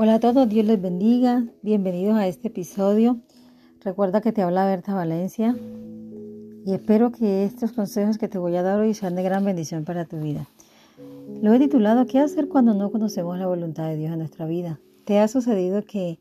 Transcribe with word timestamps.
Hola 0.00 0.14
a 0.14 0.20
todos, 0.20 0.48
Dios 0.48 0.64
les 0.64 0.80
bendiga. 0.80 1.44
Bienvenidos 1.60 2.14
a 2.14 2.28
este 2.28 2.46
episodio. 2.46 3.18
Recuerda 3.80 4.20
que 4.20 4.30
te 4.30 4.42
habla 4.42 4.64
Berta 4.64 4.94
Valencia 4.94 5.56
y 6.64 6.72
espero 6.72 7.10
que 7.10 7.42
estos 7.42 7.72
consejos 7.72 8.16
que 8.16 8.28
te 8.28 8.38
voy 8.38 8.54
a 8.54 8.62
dar 8.62 8.78
hoy 8.78 8.94
sean 8.94 9.16
de 9.16 9.24
gran 9.24 9.44
bendición 9.44 9.84
para 9.84 10.04
tu 10.04 10.20
vida. 10.20 10.46
Lo 11.42 11.52
he 11.52 11.58
titulado 11.58 12.06
¿Qué 12.06 12.20
hacer 12.20 12.46
cuando 12.46 12.74
no 12.74 12.92
conocemos 12.92 13.40
la 13.40 13.48
voluntad 13.48 13.88
de 13.88 13.96
Dios 13.96 14.12
en 14.12 14.20
nuestra 14.20 14.46
vida? 14.46 14.78
¿Te 15.04 15.18
ha 15.18 15.26
sucedido 15.26 15.82
que 15.82 16.20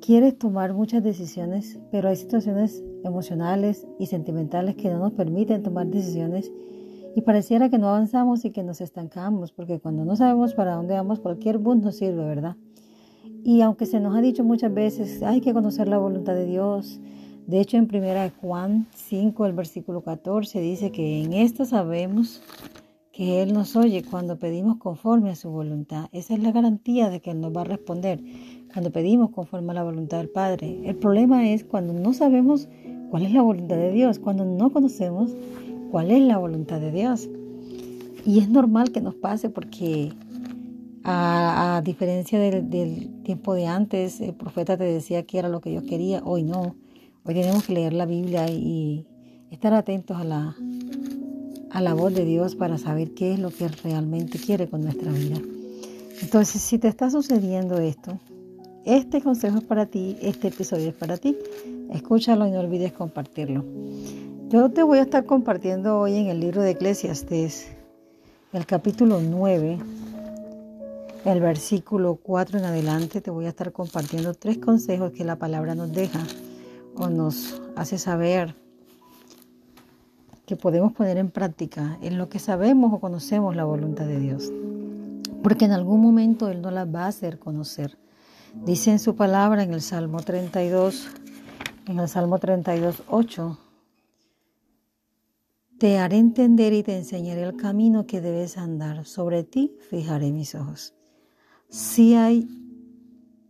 quieres 0.00 0.36
tomar 0.36 0.74
muchas 0.74 1.04
decisiones, 1.04 1.78
pero 1.92 2.08
hay 2.08 2.16
situaciones 2.16 2.82
emocionales 3.04 3.86
y 4.00 4.06
sentimentales 4.06 4.74
que 4.74 4.90
no 4.90 4.98
nos 4.98 5.12
permiten 5.12 5.62
tomar 5.62 5.86
decisiones 5.86 6.50
y 7.14 7.22
pareciera 7.22 7.68
que 7.70 7.78
no 7.78 7.88
avanzamos 7.88 8.44
y 8.44 8.50
que 8.50 8.62
nos 8.62 8.80
estancamos, 8.80 9.52
porque 9.52 9.80
cuando 9.80 10.04
no 10.04 10.16
sabemos 10.16 10.54
para 10.54 10.74
dónde 10.74 10.94
vamos, 10.94 11.20
cualquier 11.20 11.58
bus 11.58 11.76
nos 11.76 11.96
sirve, 11.96 12.24
¿verdad? 12.24 12.56
Y 13.44 13.62
aunque 13.62 13.86
se 13.86 14.00
nos 14.00 14.16
ha 14.16 14.20
dicho 14.20 14.44
muchas 14.44 14.72
veces, 14.72 15.22
hay 15.22 15.40
que 15.40 15.52
conocer 15.52 15.88
la 15.88 15.98
voluntad 15.98 16.34
de 16.34 16.46
Dios. 16.46 17.00
De 17.46 17.60
hecho, 17.60 17.78
en 17.78 17.88
1 17.92 18.32
Juan 18.40 18.86
5, 18.94 19.46
el 19.46 19.52
versículo 19.54 20.02
14, 20.02 20.60
dice 20.60 20.92
que 20.92 21.22
en 21.22 21.32
esto 21.32 21.64
sabemos 21.64 22.42
que 23.12 23.42
Él 23.42 23.52
nos 23.52 23.76
oye 23.76 24.04
cuando 24.08 24.38
pedimos 24.38 24.76
conforme 24.76 25.30
a 25.30 25.34
su 25.34 25.50
voluntad. 25.50 26.06
Esa 26.12 26.34
es 26.34 26.40
la 26.40 26.52
garantía 26.52 27.10
de 27.10 27.20
que 27.20 27.32
Él 27.32 27.40
nos 27.40 27.54
va 27.54 27.62
a 27.62 27.64
responder 27.64 28.20
cuando 28.72 28.92
pedimos 28.92 29.30
conforme 29.30 29.72
a 29.72 29.74
la 29.74 29.82
voluntad 29.82 30.18
del 30.18 30.28
Padre. 30.28 30.80
El 30.84 30.96
problema 30.96 31.50
es 31.50 31.64
cuando 31.64 31.92
no 31.92 32.12
sabemos 32.12 32.68
cuál 33.10 33.24
es 33.24 33.32
la 33.32 33.42
voluntad 33.42 33.76
de 33.76 33.90
Dios, 33.90 34.18
cuando 34.18 34.44
no 34.44 34.70
conocemos 34.70 35.34
cuál 35.90 36.10
es 36.10 36.22
la 36.22 36.38
voluntad 36.38 36.80
de 36.80 36.92
Dios. 36.92 37.28
Y 38.24 38.38
es 38.38 38.48
normal 38.48 38.92
que 38.92 39.00
nos 39.00 39.14
pase 39.14 39.50
porque 39.50 40.12
a, 41.04 41.80
diferencia 41.84 42.38
del, 42.38 43.22
tiempo 43.22 43.54
de 43.54 43.66
antes, 43.66 44.20
el 44.20 44.34
profeta 44.34 44.76
te 44.76 44.84
decía 44.84 45.24
que 45.24 45.38
era 45.38 45.48
lo 45.48 45.60
que 45.60 45.70
Dios 45.70 45.84
quería, 45.84 46.22
hoy 46.24 46.42
no. 46.42 46.76
Hoy 47.24 47.34
tenemos 47.34 47.64
que 47.64 47.74
leer 47.74 47.92
la 47.92 48.06
Biblia 48.06 48.48
y 48.50 49.06
estar 49.50 49.74
atentos 49.74 50.16
a 50.16 50.24
la, 50.24 50.56
a 51.70 51.80
la 51.80 51.94
voz 51.94 52.14
de 52.14 52.24
Dios 52.24 52.56
para 52.56 52.78
saber 52.78 53.12
qué 53.14 53.32
es 53.32 53.38
lo 53.38 53.50
que 53.50 53.68
realmente 53.68 54.38
quiere 54.38 54.68
con 54.68 54.82
nuestra 54.82 55.10
vida. 55.12 55.38
Entonces, 56.22 56.60
si 56.60 56.78
te 56.78 56.88
está 56.88 57.10
sucediendo 57.10 57.78
esto, 57.78 58.18
este 58.84 59.20
consejo 59.20 59.58
es 59.58 59.64
para 59.64 59.86
ti, 59.86 60.16
este 60.20 60.48
episodio 60.48 60.88
es 60.88 60.94
para 60.94 61.16
ti. 61.16 61.36
Escúchalo 61.90 62.46
y 62.46 62.50
no 62.50 62.60
olvides 62.60 62.92
compartirlo. 62.92 63.64
Yo 64.50 64.68
te 64.68 64.82
voy 64.82 64.98
a 64.98 65.02
estar 65.02 65.26
compartiendo 65.26 66.00
hoy 66.00 66.16
en 66.16 66.26
el 66.26 66.40
libro 66.40 66.60
de 66.60 66.70
Eclesiastes, 66.70 67.68
el 68.52 68.66
capítulo 68.66 69.20
9, 69.20 69.78
el 71.24 71.40
versículo 71.40 72.16
4 72.16 72.58
en 72.58 72.64
adelante. 72.64 73.20
Te 73.20 73.30
voy 73.30 73.46
a 73.46 73.50
estar 73.50 73.70
compartiendo 73.70 74.34
tres 74.34 74.58
consejos 74.58 75.12
que 75.12 75.22
la 75.22 75.36
palabra 75.36 75.76
nos 75.76 75.92
deja 75.92 76.18
o 76.96 77.08
nos 77.08 77.62
hace 77.76 77.96
saber 77.96 78.56
que 80.46 80.56
podemos 80.56 80.94
poner 80.94 81.16
en 81.18 81.30
práctica 81.30 81.96
en 82.02 82.18
lo 82.18 82.28
que 82.28 82.40
sabemos 82.40 82.92
o 82.92 82.98
conocemos 82.98 83.54
la 83.54 83.62
voluntad 83.62 84.06
de 84.06 84.18
Dios. 84.18 84.52
Porque 85.44 85.66
en 85.66 85.70
algún 85.70 86.00
momento 86.00 86.48
Él 86.48 86.60
nos 86.60 86.72
la 86.72 86.86
va 86.86 87.04
a 87.04 87.08
hacer 87.10 87.38
conocer. 87.38 87.98
Dice 88.64 88.90
en 88.90 88.98
su 88.98 89.14
palabra 89.14 89.62
en 89.62 89.72
el 89.72 89.80
Salmo 89.80 90.18
32, 90.18 91.08
en 91.86 92.00
el 92.00 92.08
Salmo 92.08 92.40
32, 92.40 93.04
8 93.06 93.58
te 95.80 95.96
haré 95.96 96.18
entender 96.18 96.74
y 96.74 96.82
te 96.82 96.94
enseñaré 96.94 97.42
el 97.42 97.56
camino 97.56 98.06
que 98.06 98.20
debes 98.20 98.58
andar. 98.58 99.06
Sobre 99.06 99.44
ti 99.44 99.72
fijaré 99.88 100.30
mis 100.30 100.54
ojos. 100.54 100.94
Si 101.70 102.12
hay 102.14 102.46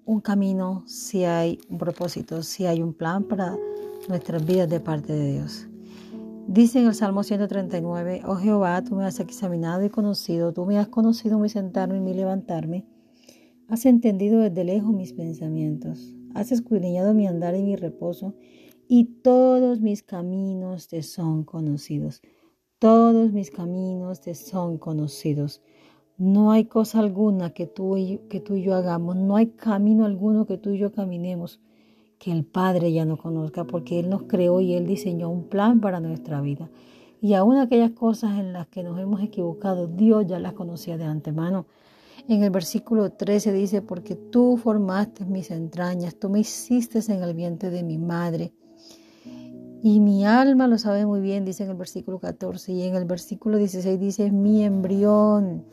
un 0.05 0.20
camino, 0.20 0.84
si 0.87 1.25
hay 1.25 1.59
un 1.69 1.78
propósito, 1.78 2.45
si 2.45 2.67
hay 2.67 2.83
un 2.83 2.95
plan 2.95 3.25
para 3.25 3.59
nuestras 4.09 4.47
vidas 4.47 4.70
de 4.70 4.78
parte 4.78 5.12
de 5.12 5.32
Dios. 5.32 5.66
Dice 6.47 6.78
en 6.78 6.87
el 6.87 6.94
Salmo 6.94 7.25
139, 7.25 8.22
oh 8.25 8.37
Jehová, 8.37 8.81
tú 8.84 8.94
me 8.94 9.06
has 9.06 9.19
examinado 9.19 9.84
y 9.84 9.91
conocido, 9.91 10.53
tú 10.53 10.66
me 10.66 10.78
has 10.78 10.87
conocido 10.87 11.41
mi 11.41 11.49
sentarme 11.49 11.97
y 11.97 12.00
mi 12.00 12.15
levantarme. 12.15 12.87
Has 13.66 13.87
entendido 13.87 14.38
desde 14.38 14.62
lejos 14.62 14.94
mis 14.94 15.12
pensamientos, 15.12 16.15
has 16.34 16.53
escudriñado 16.53 17.12
mi 17.12 17.27
andar 17.27 17.56
y 17.56 17.62
mi 17.65 17.75
reposo 17.75 18.34
y 18.93 19.05
todos 19.05 19.81
mis 19.81 20.03
caminos 20.03 20.89
te 20.89 21.05
son 21.05 21.45
conocidos. 21.45 22.23
Todos 22.81 23.31
mis 23.31 23.53
caminos 23.53 24.21
te 24.21 24.34
son 24.34 24.78
conocidos. 24.78 25.62
No 26.19 26.51
hay 26.51 26.65
cosa 26.65 26.99
alguna 26.99 27.51
que 27.51 27.69
tú, 27.69 27.97
y, 27.97 28.19
que 28.28 28.41
tú 28.41 28.56
y 28.56 28.62
yo 28.62 28.75
hagamos, 28.75 29.15
no 29.15 29.37
hay 29.37 29.51
camino 29.51 30.06
alguno 30.06 30.45
que 30.45 30.59
tú 30.59 30.71
y 30.71 30.78
yo 30.78 30.91
caminemos 30.91 31.61
que 32.19 32.33
el 32.33 32.45
Padre 32.45 32.93
ya 32.93 33.05
no 33.05 33.17
conozca, 33.17 33.65
porque 33.65 34.01
Él 34.01 34.11
nos 34.11 34.25
creó 34.25 34.61
y 34.61 34.75
Él 34.75 34.89
diseñó 34.89 35.31
un 35.31 35.45
plan 35.45 35.81
para 35.81 36.01
nuestra 36.01 36.41
vida. 36.41 36.69
Y 37.21 37.34
aún 37.34 37.59
aquellas 37.59 37.93
cosas 37.93 38.41
en 38.41 38.53
las 38.53 38.67
que 38.67 38.83
nos 38.83 38.99
hemos 38.99 39.22
equivocado, 39.22 39.87
Dios 39.87 40.27
ya 40.27 40.41
las 40.41 40.55
conocía 40.55 40.99
de 40.99 41.05
antemano. 41.05 41.67
En 42.27 42.43
el 42.43 42.51
versículo 42.51 43.12
13 43.12 43.53
dice, 43.53 43.83
porque 43.83 44.17
tú 44.17 44.57
formaste 44.57 45.25
mis 45.27 45.53
entrañas, 45.53 46.17
tú 46.17 46.28
me 46.28 46.41
hiciste 46.41 46.99
en 47.07 47.22
el 47.22 47.34
vientre 47.34 47.71
de 47.71 47.84
mi 47.84 47.97
madre. 47.97 48.53
Y 49.82 50.00
mi 50.00 50.26
alma 50.26 50.66
lo 50.66 50.76
sabe 50.76 51.06
muy 51.06 51.20
bien, 51.20 51.46
dice 51.46 51.64
en 51.64 51.70
el 51.70 51.76
versículo 51.76 52.18
14. 52.18 52.70
Y 52.72 52.82
en 52.82 52.96
el 52.96 53.06
versículo 53.06 53.56
16 53.56 53.98
dice, 53.98 54.30
mi 54.30 54.62
embrión. 54.62 55.64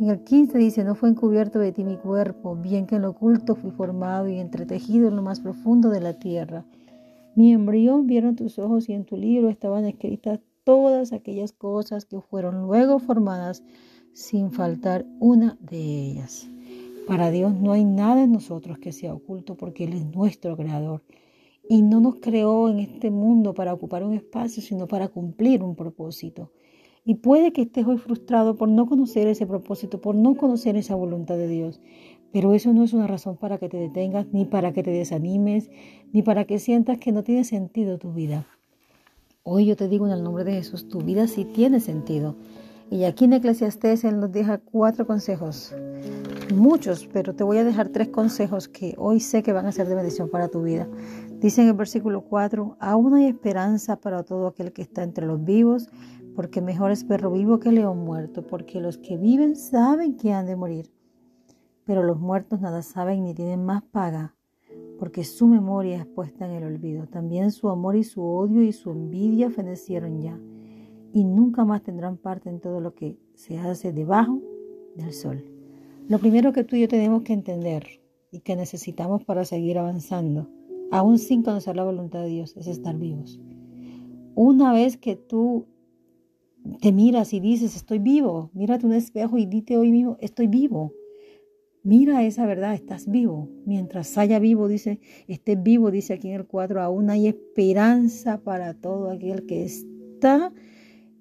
En 0.00 0.08
el 0.08 0.24
15 0.24 0.56
dice, 0.56 0.84
no 0.84 0.94
fue 0.94 1.10
encubierto 1.10 1.58
de 1.58 1.72
ti 1.72 1.84
mi 1.84 1.96
cuerpo, 1.96 2.56
bien 2.56 2.86
que 2.86 2.96
en 2.96 3.02
lo 3.02 3.10
oculto 3.10 3.54
fui 3.54 3.70
formado 3.72 4.28
y 4.28 4.38
entretejido 4.38 5.08
en 5.08 5.16
lo 5.16 5.22
más 5.22 5.40
profundo 5.40 5.90
de 5.90 6.00
la 6.00 6.14
tierra. 6.14 6.64
Mi 7.34 7.52
embrión 7.52 8.06
vieron 8.06 8.34
tus 8.34 8.58
ojos 8.58 8.88
y 8.88 8.94
en 8.94 9.04
tu 9.04 9.16
libro 9.16 9.50
estaban 9.50 9.84
escritas 9.84 10.40
todas 10.64 11.12
aquellas 11.12 11.52
cosas 11.52 12.04
que 12.04 12.20
fueron 12.20 12.62
luego 12.62 12.98
formadas 12.98 13.62
sin 14.14 14.52
faltar 14.52 15.04
una 15.20 15.58
de 15.60 15.78
ellas. 15.78 16.48
Para 17.06 17.30
Dios 17.30 17.52
no 17.54 17.72
hay 17.72 17.84
nada 17.84 18.22
en 18.22 18.32
nosotros 18.32 18.78
que 18.78 18.92
sea 18.92 19.14
oculto 19.14 19.56
porque 19.56 19.84
Él 19.84 19.94
es 19.94 20.06
nuestro 20.06 20.56
creador 20.56 21.02
y 21.68 21.82
no 21.82 22.00
nos 22.00 22.16
creó 22.16 22.70
en 22.70 22.80
este 22.80 23.10
mundo 23.10 23.54
para 23.54 23.74
ocupar 23.74 24.02
un 24.02 24.14
espacio, 24.14 24.62
sino 24.62 24.86
para 24.86 25.08
cumplir 25.08 25.62
un 25.62 25.76
propósito. 25.76 26.50
Y 27.04 27.16
puede 27.16 27.52
que 27.52 27.62
estés 27.62 27.86
hoy 27.86 27.98
frustrado 27.98 28.56
por 28.56 28.68
no 28.68 28.86
conocer 28.86 29.28
ese 29.28 29.46
propósito, 29.46 30.00
por 30.00 30.14
no 30.14 30.36
conocer 30.36 30.76
esa 30.76 30.94
voluntad 30.94 31.36
de 31.36 31.48
Dios. 31.48 31.80
Pero 32.32 32.54
eso 32.54 32.72
no 32.72 32.84
es 32.84 32.92
una 32.92 33.06
razón 33.06 33.36
para 33.36 33.58
que 33.58 33.68
te 33.68 33.78
detengas, 33.78 34.26
ni 34.32 34.44
para 34.44 34.72
que 34.72 34.82
te 34.82 34.90
desanimes, 34.90 35.70
ni 36.12 36.22
para 36.22 36.44
que 36.44 36.58
sientas 36.58 36.98
que 36.98 37.12
no 37.12 37.24
tiene 37.24 37.44
sentido 37.44 37.98
tu 37.98 38.12
vida. 38.12 38.46
Hoy 39.42 39.64
yo 39.64 39.76
te 39.76 39.88
digo 39.88 40.06
en 40.06 40.12
el 40.12 40.22
nombre 40.22 40.44
de 40.44 40.52
Jesús, 40.52 40.88
tu 40.88 41.00
vida 41.00 41.26
sí 41.26 41.46
tiene 41.46 41.80
sentido. 41.80 42.36
Y 42.90 43.04
aquí 43.04 43.24
en 43.24 43.34
Eclesiastés 43.34 44.04
Él 44.04 44.20
nos 44.20 44.32
deja 44.32 44.58
cuatro 44.58 45.06
consejos, 45.06 45.74
muchos, 46.54 47.08
pero 47.12 47.34
te 47.34 47.44
voy 47.44 47.58
a 47.58 47.64
dejar 47.64 47.88
tres 47.88 48.08
consejos 48.08 48.68
que 48.68 48.94
hoy 48.98 49.20
sé 49.20 49.42
que 49.42 49.52
van 49.52 49.66
a 49.66 49.72
ser 49.72 49.88
de 49.88 49.94
bendición 49.94 50.28
para 50.28 50.48
tu 50.48 50.62
vida. 50.62 50.88
Dice 51.40 51.62
en 51.62 51.68
el 51.68 51.74
versículo 51.74 52.22
4, 52.22 52.76
aún 52.80 53.14
hay 53.14 53.26
esperanza 53.26 54.00
para 54.00 54.22
todo 54.22 54.46
aquel 54.46 54.72
que 54.72 54.82
está 54.82 55.02
entre 55.02 55.26
los 55.26 55.44
vivos, 55.44 55.88
porque 56.34 56.60
mejor 56.60 56.90
es 56.90 57.04
perro 57.04 57.30
vivo 57.30 57.58
que 57.58 57.72
león 57.72 58.04
muerto, 58.04 58.46
porque 58.46 58.80
los 58.80 58.98
que 58.98 59.16
viven 59.16 59.56
saben 59.56 60.16
que 60.16 60.32
han 60.32 60.46
de 60.46 60.56
morir, 60.56 60.92
pero 61.84 62.02
los 62.02 62.18
muertos 62.18 62.60
nada 62.60 62.82
saben 62.82 63.24
ni 63.24 63.34
tienen 63.34 63.64
más 63.64 63.82
paga, 63.82 64.34
porque 64.98 65.24
su 65.24 65.46
memoria 65.46 65.98
es 65.98 66.06
puesta 66.06 66.46
en 66.46 66.52
el 66.52 66.64
olvido. 66.64 67.06
También 67.06 67.50
su 67.50 67.68
amor 67.68 67.96
y 67.96 68.04
su 68.04 68.22
odio 68.22 68.62
y 68.62 68.72
su 68.72 68.90
envidia 68.90 69.50
fenecieron 69.50 70.20
ya 70.20 70.38
y 71.12 71.24
nunca 71.24 71.64
más 71.64 71.82
tendrán 71.82 72.16
parte 72.16 72.50
en 72.50 72.60
todo 72.60 72.80
lo 72.80 72.94
que 72.94 73.18
se 73.34 73.58
hace 73.58 73.92
debajo 73.92 74.40
del 74.94 75.12
sol. 75.12 75.57
Lo 76.08 76.18
primero 76.18 76.54
que 76.54 76.64
tú 76.64 76.74
y 76.74 76.80
yo 76.80 76.88
tenemos 76.88 77.22
que 77.22 77.34
entender 77.34 78.00
y 78.30 78.40
que 78.40 78.56
necesitamos 78.56 79.24
para 79.24 79.44
seguir 79.44 79.76
avanzando, 79.76 80.48
aún 80.90 81.18
sin 81.18 81.42
conocer 81.42 81.76
la 81.76 81.84
voluntad 81.84 82.22
de 82.22 82.30
Dios, 82.30 82.56
es 82.56 82.66
estar 82.66 82.96
vivos. 82.96 83.38
Una 84.34 84.72
vez 84.72 84.96
que 84.96 85.16
tú 85.16 85.66
te 86.80 86.92
miras 86.92 87.34
y 87.34 87.40
dices, 87.40 87.76
estoy 87.76 87.98
vivo, 87.98 88.50
mírate 88.54 88.86
un 88.86 88.94
espejo 88.94 89.36
y 89.36 89.44
dite 89.44 89.76
hoy 89.76 89.92
mismo, 89.92 90.16
estoy 90.20 90.46
vivo. 90.46 90.94
Mira 91.82 92.24
esa 92.24 92.46
verdad, 92.46 92.72
estás 92.72 93.06
vivo. 93.06 93.50
Mientras 93.66 94.16
haya 94.16 94.38
vivo, 94.38 94.66
dice, 94.66 95.00
esté 95.26 95.56
vivo, 95.56 95.90
dice 95.90 96.14
aquí 96.14 96.28
en 96.28 96.36
el 96.36 96.46
cuadro, 96.46 96.80
aún 96.80 97.10
hay 97.10 97.26
esperanza 97.26 98.42
para 98.42 98.72
todo 98.72 99.10
aquel 99.10 99.44
que 99.44 99.64
está 99.64 100.54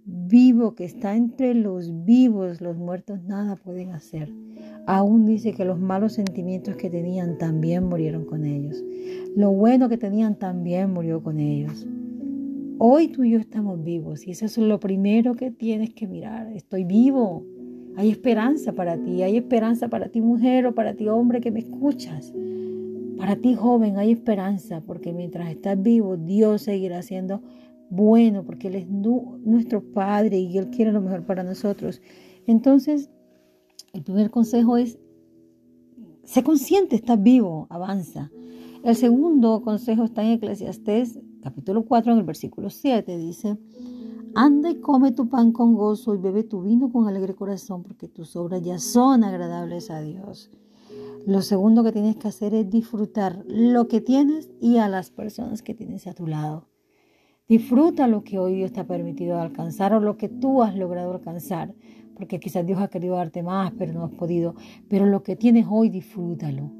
vivo 0.07 0.73
que 0.73 0.85
está 0.85 1.17
entre 1.17 1.53
los 1.53 2.05
vivos, 2.05 2.61
los 2.61 2.77
muertos 2.77 3.21
nada 3.23 3.57
pueden 3.57 3.91
hacer. 3.91 4.33
Aún 4.87 5.25
dice 5.25 5.51
que 5.51 5.65
los 5.65 5.81
malos 5.81 6.13
sentimientos 6.13 6.77
que 6.77 6.89
tenían 6.89 7.37
también 7.37 7.83
murieron 7.83 8.23
con 8.23 8.45
ellos. 8.45 8.81
Lo 9.35 9.51
bueno 9.51 9.89
que 9.89 9.97
tenían 9.97 10.39
también 10.39 10.93
murió 10.93 11.21
con 11.21 11.41
ellos. 11.41 11.85
Hoy 12.77 13.09
tú 13.09 13.25
y 13.25 13.31
yo 13.31 13.37
estamos 13.37 13.83
vivos 13.83 14.25
y 14.25 14.31
eso 14.31 14.45
es 14.45 14.57
lo 14.57 14.79
primero 14.79 15.35
que 15.35 15.51
tienes 15.51 15.93
que 15.93 16.07
mirar. 16.07 16.47
Estoy 16.53 16.85
vivo. 16.85 17.45
Hay 17.97 18.11
esperanza 18.11 18.71
para 18.71 18.95
ti, 19.03 19.23
hay 19.23 19.35
esperanza 19.35 19.89
para 19.89 20.07
ti 20.07 20.21
mujer 20.21 20.65
o 20.67 20.73
para 20.73 20.93
ti 20.93 21.09
hombre 21.09 21.41
que 21.41 21.51
me 21.51 21.59
escuchas. 21.59 22.33
Para 23.17 23.35
ti 23.35 23.55
joven 23.55 23.97
hay 23.97 24.13
esperanza 24.13 24.79
porque 24.87 25.11
mientras 25.11 25.49
estás 25.49 25.81
vivo 25.81 26.15
Dios 26.15 26.61
seguirá 26.61 27.01
siendo 27.01 27.41
bueno 27.89 28.45
porque 28.45 28.69
Él 28.69 28.75
es 28.75 28.87
nuestro 28.87 29.83
Padre 29.83 30.37
y 30.37 30.57
Él 30.57 30.69
quiere 30.69 30.93
lo 30.93 31.01
mejor 31.01 31.25
para 31.25 31.43
nosotros. 31.43 32.01
Entonces, 32.45 33.09
el 33.97 34.03
primer 34.03 34.29
consejo 34.29 34.77
es, 34.77 34.99
sé 36.23 36.43
consciente, 36.43 36.95
estás 36.95 37.21
vivo, 37.21 37.65
avanza. 37.71 38.29
El 38.83 38.95
segundo 38.95 39.63
consejo 39.63 40.03
está 40.03 40.23
en 40.23 40.33
Eclesiastés 40.33 41.19
capítulo 41.41 41.83
4 41.83 42.11
en 42.11 42.19
el 42.19 42.23
versículo 42.23 42.69
7. 42.69 43.17
Dice, 43.17 43.57
anda 44.35 44.69
y 44.69 44.75
come 44.81 45.13
tu 45.13 45.29
pan 45.29 45.51
con 45.51 45.73
gozo 45.73 46.13
y 46.13 46.19
bebe 46.19 46.43
tu 46.43 46.61
vino 46.61 46.91
con 46.91 47.07
alegre 47.07 47.33
corazón 47.33 47.81
porque 47.81 48.07
tus 48.07 48.35
obras 48.35 48.61
ya 48.61 48.77
son 48.77 49.23
agradables 49.23 49.89
a 49.89 49.99
Dios. 49.99 50.51
Lo 51.25 51.41
segundo 51.41 51.83
que 51.83 51.91
tienes 51.91 52.17
que 52.17 52.27
hacer 52.27 52.53
es 52.53 52.69
disfrutar 52.69 53.43
lo 53.47 53.87
que 53.87 53.99
tienes 53.99 54.51
y 54.61 54.77
a 54.77 54.87
las 54.89 55.09
personas 55.09 55.63
que 55.63 55.73
tienes 55.73 56.05
a 56.05 56.13
tu 56.13 56.27
lado. 56.27 56.67
Disfruta 57.49 58.07
lo 58.07 58.23
que 58.23 58.37
hoy 58.37 58.53
Dios 58.53 58.73
te 58.73 58.81
ha 58.81 58.87
permitido 58.87 59.39
alcanzar 59.39 59.93
o 59.93 59.99
lo 59.99 60.17
que 60.17 60.29
tú 60.29 60.61
has 60.61 60.75
logrado 60.75 61.13
alcanzar, 61.13 61.73
porque 62.17 62.39
quizás 62.39 62.65
Dios 62.65 62.81
ha 62.81 62.87
querido 62.87 63.15
darte 63.15 63.43
más, 63.43 63.71
pero 63.77 63.93
no 63.93 64.05
has 64.05 64.11
podido. 64.11 64.55
Pero 64.89 65.05
lo 65.05 65.23
que 65.23 65.35
tienes 65.35 65.65
hoy, 65.69 65.89
disfrútalo. 65.89 66.71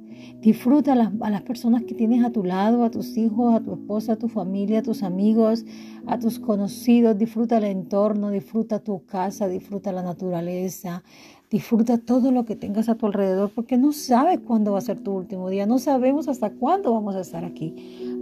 Disfruta 0.42 0.94
a 0.94 1.30
las, 1.30 1.42
personas 1.44 1.84
que 1.84 1.94
tienes 1.94 2.26
a 2.26 2.32
tu 2.32 2.44
lado, 2.44 2.84
a 2.84 2.90
tus 2.90 3.16
hijos, 3.18 3.54
a 3.54 3.60
tu 3.60 3.74
esposa, 3.74 4.14
a 4.14 4.16
tu 4.16 4.28
familia, 4.28 4.80
a 4.80 4.82
tus 4.82 5.04
amigos, 5.04 5.64
a 6.08 6.18
tus 6.18 6.40
conocidos. 6.40 7.18
Disfruta 7.18 7.60
el 7.60 7.66
entorno, 7.66 8.32
disfruta 8.32 8.80
tu 8.80 9.06
casa, 9.06 9.48
disfruta 9.48 9.92
la 9.92 10.02
naturaleza, 10.02 11.04
Disfruta 11.50 11.98
todo 11.98 12.34
lo 12.34 12.44
que 12.44 12.58
tengas 12.58 12.90
a 12.90 12.96
tu 12.96 13.06
alrededor 13.06 13.52
porque 13.56 13.78
no 13.78 13.94
sabes 13.94 14.42
cuándo 14.42 14.74
va 14.74 14.80
a 14.80 14.82
ser 14.82 15.00
tu 15.00 15.14
último 15.14 15.50
día, 15.50 15.66
no 15.66 15.80
sabemos 15.80 16.28
hasta 16.28 16.50
cuándo 16.50 16.92
vamos 16.92 17.16
a 17.16 17.22
estar 17.22 17.46
aquí. 17.46 17.74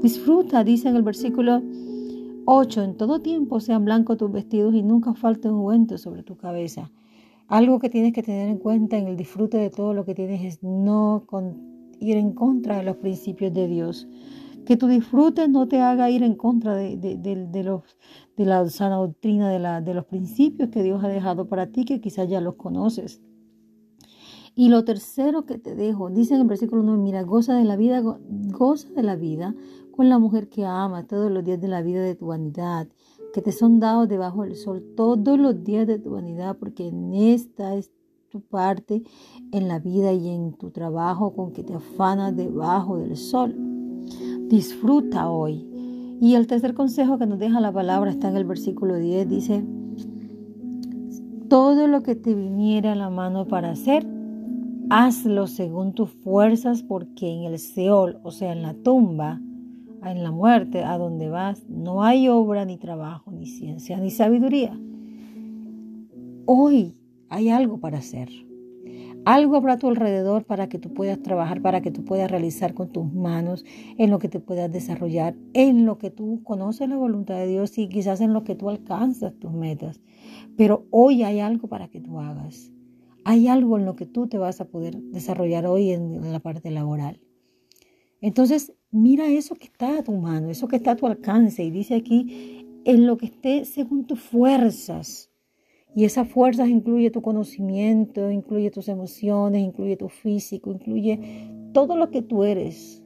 Disfruta, 0.04 0.64
dice 0.64 0.90
en 0.90 0.96
el 0.96 1.02
versículo 1.02 1.64
8, 2.46 2.84
en 2.84 2.96
todo 2.96 3.22
tiempo 3.22 3.60
sean 3.60 3.84
blancos 3.84 4.18
tus 4.18 4.32
vestidos 4.32 4.76
y 4.76 4.84
nunca 4.84 5.16
falte 5.16 5.48
un 5.48 5.56
ungüento 5.56 5.98
sobre 5.98 6.22
tu 6.22 6.38
cabeza. 6.38 6.92
Algo 7.48 7.80
que 7.80 7.90
tienes 7.90 8.14
que 8.14 8.24
tener 8.24 8.50
en 8.50 8.58
cuenta 8.58 8.98
en 8.98 9.08
el 9.08 9.18
disfrute 9.18 9.58
de 9.58 9.70
todo 9.70 9.94
lo 9.94 10.04
que 10.04 10.16
tienes 10.16 10.44
es 10.44 10.64
no 10.64 11.28
ir 12.00 12.18
en 12.18 12.34
contra 12.34 12.78
de 12.78 12.84
los 12.84 12.98
principios 12.98 13.54
de 13.54 13.68
Dios. 13.68 14.08
Que 14.66 14.78
tu 14.78 14.88
disfrute 14.88 15.48
no 15.48 15.68
te 15.68 15.80
haga 15.80 16.10
ir 16.10 16.24
en 16.24 16.34
contra 16.34 16.76
de, 16.76 17.64
los, 17.64 17.84
de 18.36 18.46
la 18.46 18.68
sana 18.70 18.96
doctrina, 18.96 19.50
de, 19.50 19.60
la, 19.60 19.82
de 19.82 19.94
los 19.94 20.06
principios 20.06 20.70
que 20.70 20.82
Dios 20.82 21.04
ha 21.04 21.08
dejado 21.08 21.48
para 21.48 21.68
ti, 21.68 21.86
que 21.86 22.02
quizás 22.02 22.28
ya 22.28 22.42
los 22.42 22.56
conoces. 22.56 23.22
Y 24.56 24.70
lo 24.70 24.84
tercero 24.84 25.46
que 25.46 25.60
te 25.60 25.76
dejo, 25.76 26.10
dice 26.10 26.34
en 26.34 26.42
el 26.42 26.48
versículo 26.48 26.82
9, 26.82 27.00
mira, 27.00 27.22
goza 27.24 27.54
de 27.54 27.66
la 27.66 27.76
vida, 27.76 28.02
goza 28.02 28.90
de 28.90 29.04
la 29.04 29.16
vida 29.16 29.54
con 29.92 30.10
la 30.10 30.18
mujer 30.18 30.50
que 30.50 30.66
ama 30.66 31.06
todos 31.06 31.30
los 31.30 31.44
días 31.44 31.60
de 31.60 31.68
la 31.68 31.82
vida 31.82 32.02
de 32.02 32.16
tu 32.16 32.28
vanidad, 32.28 32.88
que 33.36 33.42
te 33.42 33.52
son 33.52 33.82
dados 33.82 34.08
debajo 34.08 34.44
del 34.44 34.56
sol 34.56 34.82
todos 34.96 35.38
los 35.38 35.62
días 35.62 35.86
de 35.86 36.00
tu 36.00 36.12
vanidad, 36.12 36.56
porque 36.58 36.88
en 36.88 37.14
esta 37.14 37.76
es 37.76 37.92
tu 38.30 38.40
parte 38.40 39.04
en 39.52 39.68
la 39.68 39.78
vida 39.78 40.14
y 40.14 40.30
en 40.30 40.54
tu 40.54 40.72
trabajo 40.72 41.34
con 41.34 41.52
que 41.52 41.62
te 41.62 41.74
afanas 41.74 42.34
debajo 42.34 42.96
del 42.96 43.18
sol. 43.18 43.54
Disfruta 44.48 45.30
hoy. 45.30 45.68
Y 46.22 46.36
el 46.36 46.48
tercer 46.48 46.74
consejo 46.76 47.18
que 47.18 47.26
nos 47.26 47.38
deja 47.38 47.60
la 47.60 47.74
palabra 47.74 48.10
está 48.10 48.30
en 48.30 48.38
el 48.38 48.46
versículo 48.46 48.96
10. 48.96 49.28
Dice, 49.28 49.66
todo 51.50 51.88
lo 51.88 52.04
que 52.04 52.16
te 52.16 52.34
viniera 52.36 52.94
a 52.94 52.96
la 52.96 53.10
mano 53.10 53.50
para 53.50 53.72
hacer, 53.72 54.08
hazlo 54.90 55.48
según 55.48 55.92
tus 55.92 56.10
fuerzas, 56.10 56.84
porque 56.84 57.28
en 57.28 57.44
el 57.44 57.60
Seol, 57.60 58.18
o 58.24 58.32
sea, 58.32 58.54
en 58.54 58.62
la 58.62 58.76
tumba, 58.76 59.42
en 60.12 60.24
la 60.24 60.32
muerte, 60.32 60.84
a 60.84 60.98
donde 60.98 61.30
vas, 61.30 61.68
no 61.68 62.04
hay 62.04 62.28
obra, 62.28 62.66
ni 62.66 62.78
trabajo, 62.78 63.32
ni 63.32 63.46
ciencia, 63.46 63.98
ni 63.98 64.12
sabiduría. 64.12 64.80
Hoy 66.46 66.96
hay 67.30 67.50
algo 67.50 67.80
para 67.80 68.00
hacer. 68.00 68.30
Algo 69.26 69.56
habrá 69.56 69.74
a 69.74 69.78
tu 69.80 69.88
alrededor 69.88 70.46
para 70.46 70.70
que 70.70 70.78
tú 70.78 70.94
puedas 70.94 71.20
trabajar, 71.24 71.60
para 71.60 71.82
que 71.82 71.90
tú 71.90 72.06
puedas 72.06 72.30
realizar 72.30 72.76
con 72.76 72.90
tus 72.90 73.12
manos, 73.12 73.66
en 73.98 74.12
lo 74.12 74.20
que 74.20 74.30
te 74.30 74.40
puedas 74.40 74.72
desarrollar, 74.72 75.36
en 75.54 75.86
lo 75.86 75.98
que 75.98 76.12
tú 76.12 76.44
conoces 76.44 76.88
la 76.88 76.96
voluntad 76.96 77.36
de 77.36 77.48
Dios 77.48 77.76
y 77.80 77.90
quizás 77.90 78.22
en 78.22 78.34
lo 78.34 78.44
que 78.44 78.54
tú 78.54 78.70
alcanzas 78.70 79.34
tus 79.40 79.52
metas. 79.52 80.00
Pero 80.56 80.86
hoy 80.92 81.24
hay 81.24 81.40
algo 81.40 81.68
para 81.68 81.88
que 81.88 82.00
tú 82.00 82.20
hagas. 82.20 82.72
Hay 83.24 83.48
algo 83.48 83.80
en 83.80 83.86
lo 83.86 83.96
que 83.96 84.06
tú 84.06 84.28
te 84.28 84.38
vas 84.38 84.62
a 84.62 84.66
poder 84.66 84.96
desarrollar 84.96 85.66
hoy 85.66 85.90
en 85.90 86.32
la 86.32 86.40
parte 86.40 86.70
laboral. 86.70 87.20
Entonces, 88.22 88.74
mira 88.96 89.28
eso 89.28 89.56
que 89.56 89.66
está 89.66 90.00
a 90.00 90.04
tu 90.04 90.14
mano, 90.14 90.50
eso 90.50 90.68
que 90.68 90.78
está 90.78 90.92
a 90.92 90.96
tu 90.96 91.06
alcance. 91.06 91.64
Y 91.64 91.70
dice 91.70 91.96
aquí, 91.96 92.66
en 92.86 93.06
lo 93.06 93.18
que 93.18 93.26
esté 93.26 93.66
según 93.66 94.06
tus 94.06 94.22
fuerzas. 94.22 95.32
Y 95.96 96.06
esas 96.06 96.28
fuerzas 96.28 96.70
incluye 96.70 97.10
tu 97.10 97.22
conocimiento, 97.22 98.32
incluye 98.32 98.70
tus 98.70 98.88
emociones, 98.90 99.64
incluye 99.64 99.96
tu 99.98 100.10
físico, 100.10 100.72
incluye 100.72 101.20
todo 101.74 101.96
lo 101.96 102.12
que 102.12 102.22
tú 102.22 102.44
eres. 102.44 103.04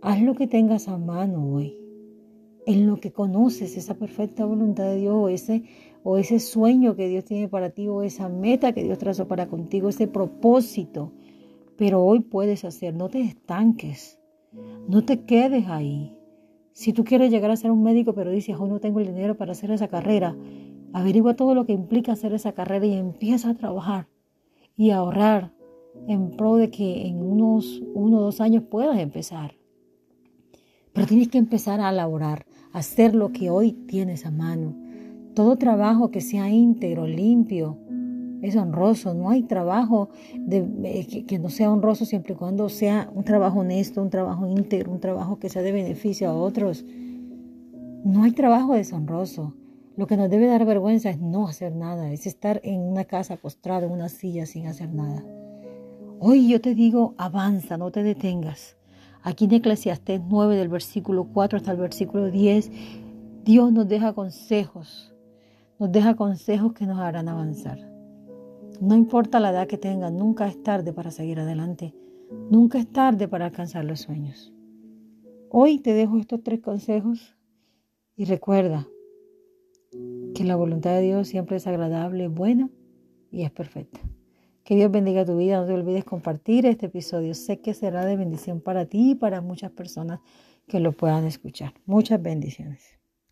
Haz 0.00 0.22
lo 0.22 0.34
que 0.34 0.46
tengas 0.46 0.88
a 0.88 0.96
mano 0.96 1.54
hoy. 1.54 1.76
En 2.66 2.86
lo 2.86 2.98
que 2.98 3.12
conoces 3.12 3.76
esa 3.76 3.94
perfecta 3.94 4.44
voluntad 4.44 4.84
de 4.84 4.96
Dios 4.96 5.14
o 5.14 5.28
ese, 5.28 5.64
o 6.02 6.18
ese 6.18 6.38
sueño 6.40 6.96
que 6.96 7.08
Dios 7.08 7.24
tiene 7.24 7.48
para 7.48 7.70
ti 7.70 7.88
o 7.88 8.02
esa 8.02 8.28
meta 8.28 8.72
que 8.72 8.84
Dios 8.84 8.98
trazó 8.98 9.28
para 9.28 9.48
contigo, 9.48 9.88
ese 9.88 10.06
propósito. 10.06 11.12
Pero 11.76 12.04
hoy 12.04 12.20
puedes 12.20 12.64
hacer, 12.64 12.94
no 12.94 13.08
te 13.08 13.20
estanques, 13.20 14.18
no 14.88 15.04
te 15.04 15.24
quedes 15.24 15.68
ahí. 15.68 16.16
Si 16.72 16.92
tú 16.92 17.04
quieres 17.04 17.30
llegar 17.30 17.50
a 17.50 17.56
ser 17.56 17.70
un 17.70 17.82
médico 17.82 18.14
pero 18.14 18.30
dices, 18.30 18.56
hoy 18.58 18.68
no 18.68 18.80
tengo 18.80 19.00
el 19.00 19.06
dinero 19.06 19.36
para 19.36 19.52
hacer 19.52 19.70
esa 19.70 19.88
carrera, 19.88 20.36
Averigua 20.94 21.34
todo 21.34 21.56
lo 21.56 21.66
que 21.66 21.72
implica 21.72 22.12
hacer 22.12 22.32
esa 22.34 22.52
carrera 22.52 22.86
y 22.86 22.94
empieza 22.94 23.50
a 23.50 23.54
trabajar 23.56 24.06
y 24.76 24.90
a 24.90 24.98
ahorrar 24.98 25.52
en 26.06 26.30
pro 26.30 26.54
de 26.54 26.70
que 26.70 27.08
en 27.08 27.20
unos 27.20 27.82
uno 27.94 28.18
o 28.18 28.20
dos 28.20 28.40
años 28.40 28.62
puedas 28.62 29.00
empezar. 29.00 29.56
Pero 30.92 31.08
tienes 31.08 31.26
que 31.26 31.38
empezar 31.38 31.80
a 31.80 31.90
elaborar, 31.90 32.46
a 32.72 32.78
hacer 32.78 33.16
lo 33.16 33.32
que 33.32 33.50
hoy 33.50 33.72
tienes 33.72 34.24
a 34.24 34.30
mano. 34.30 34.76
Todo 35.34 35.58
trabajo 35.58 36.12
que 36.12 36.20
sea 36.20 36.48
íntegro, 36.48 37.08
limpio, 37.08 37.76
es 38.44 38.56
honroso. 38.56 39.14
No 39.14 39.30
hay 39.30 39.42
trabajo 39.42 40.10
de, 40.36 41.06
que, 41.08 41.24
que, 41.24 41.38
no 41.38 41.48
sea 41.48 41.72
honroso 41.72 42.04
siempre 42.04 42.34
y 42.34 42.36
cuando 42.36 42.68
sea 42.68 43.10
un 43.14 43.24
trabajo 43.24 43.60
honesto, 43.60 44.02
un 44.02 44.10
trabajo 44.10 44.46
íntegro, 44.46 44.92
un 44.92 45.00
trabajo 45.00 45.38
que 45.38 45.48
sea 45.48 45.62
de 45.62 45.72
beneficio 45.72 46.28
a 46.28 46.34
otros. 46.34 46.84
No 48.04 48.22
hay 48.22 48.32
trabajo 48.32 48.74
deshonroso. 48.74 49.54
Lo 49.96 50.06
que 50.06 50.16
nos 50.16 50.28
debe 50.28 50.46
dar 50.46 50.64
vergüenza 50.66 51.08
es 51.08 51.20
no 51.20 51.48
hacer 51.48 51.74
nada, 51.74 52.10
es 52.10 52.26
estar 52.26 52.60
en 52.64 52.80
una 52.80 53.04
casa 53.04 53.36
postrado 53.36 53.86
en 53.86 53.92
una 53.92 54.08
silla 54.08 54.44
sin 54.44 54.66
hacer 54.66 54.92
nada. 54.92 55.24
Hoy 56.18 56.48
yo 56.48 56.60
te 56.60 56.74
digo, 56.74 57.14
avanza, 57.16 57.78
no 57.78 57.90
te 57.92 58.02
detengas. 58.02 58.76
Aquí 59.22 59.46
en 59.46 59.52
Eclesiastés 59.52 60.20
9 60.28 60.56
del 60.56 60.68
versículo 60.68 61.24
4 61.32 61.58
hasta 61.58 61.72
el 61.72 61.78
versículo 61.78 62.30
10, 62.30 62.70
Dios 63.44 63.72
nos 63.72 63.88
deja 63.88 64.12
consejos, 64.12 65.14
nos 65.78 65.92
deja 65.92 66.14
consejos 66.14 66.74
que 66.74 66.86
nos 66.86 66.98
harán 66.98 67.28
avanzar. 67.28 67.93
No 68.80 68.94
importa 68.94 69.40
la 69.40 69.50
edad 69.50 69.66
que 69.66 69.78
tengas, 69.78 70.12
nunca 70.12 70.48
es 70.48 70.62
tarde 70.62 70.92
para 70.92 71.10
seguir 71.10 71.40
adelante, 71.40 71.94
nunca 72.50 72.78
es 72.78 72.92
tarde 72.92 73.28
para 73.28 73.46
alcanzar 73.46 73.84
los 73.84 74.00
sueños. 74.00 74.52
Hoy 75.50 75.78
te 75.78 75.92
dejo 75.92 76.18
estos 76.18 76.42
tres 76.42 76.60
consejos 76.60 77.36
y 78.16 78.24
recuerda, 78.24 78.88
que 80.34 80.44
la 80.44 80.56
voluntad 80.56 80.90
de 80.96 81.02
Dios 81.02 81.28
siempre 81.28 81.56
es 81.56 81.66
agradable, 81.66 82.28
buena 82.28 82.68
y 83.30 83.42
es 83.42 83.50
perfecta. 83.50 84.00
Que 84.64 84.74
Dios 84.74 84.90
bendiga 84.90 85.24
tu 85.24 85.36
vida. 85.36 85.60
No 85.60 85.66
te 85.66 85.72
olvides 85.72 86.04
compartir 86.04 86.66
este 86.66 86.86
episodio. 86.86 87.34
Sé 87.34 87.60
que 87.60 87.74
será 87.74 88.04
de 88.04 88.16
bendición 88.16 88.60
para 88.60 88.86
ti 88.86 89.12
y 89.12 89.14
para 89.14 89.40
muchas 89.40 89.70
personas 89.70 90.20
que 90.66 90.80
lo 90.80 90.92
puedan 90.92 91.24
escuchar. 91.24 91.74
Muchas 91.86 92.20
bendiciones. 92.20 92.98